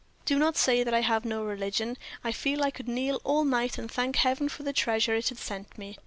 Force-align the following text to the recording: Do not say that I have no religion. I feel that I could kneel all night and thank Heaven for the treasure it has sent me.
Do 0.25 0.39
not 0.39 0.57
say 0.57 0.83
that 0.83 0.95
I 0.95 1.01
have 1.01 1.25
no 1.25 1.43
religion. 1.45 1.95
I 2.23 2.31
feel 2.31 2.57
that 2.57 2.65
I 2.65 2.71
could 2.71 2.87
kneel 2.87 3.21
all 3.23 3.43
night 3.45 3.77
and 3.77 3.91
thank 3.91 4.15
Heaven 4.15 4.49
for 4.49 4.63
the 4.63 4.73
treasure 4.73 5.13
it 5.13 5.29
has 5.29 5.39
sent 5.39 5.77
me. 5.77 5.99